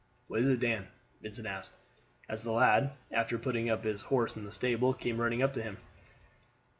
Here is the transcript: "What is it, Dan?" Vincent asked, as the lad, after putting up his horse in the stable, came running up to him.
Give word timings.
"What 0.29 0.39
is 0.39 0.49
it, 0.49 0.59
Dan?" 0.59 0.87
Vincent 1.21 1.45
asked, 1.47 1.75
as 2.27 2.41
the 2.41 2.49
lad, 2.51 2.93
after 3.11 3.37
putting 3.37 3.69
up 3.69 3.83
his 3.83 4.01
horse 4.01 4.35
in 4.35 4.45
the 4.45 4.51
stable, 4.51 4.95
came 4.95 5.21
running 5.21 5.43
up 5.43 5.53
to 5.53 5.61
him. 5.61 5.77